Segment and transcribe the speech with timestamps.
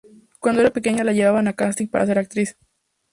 [0.39, 2.57] Cuando era pequeña la llevaban a castings para ser actriz.